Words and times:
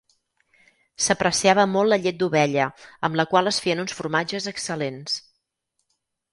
S'apreciava 1.07 1.65
molt 1.73 1.91
la 1.91 1.99
llet 2.07 2.17
d'ovella, 2.23 2.67
amb 3.09 3.21
la 3.23 3.27
qual 3.35 3.53
es 3.53 3.63
feien 3.67 3.87
uns 3.87 3.97
formatges 4.01 4.51
excel·lents. 4.57 5.23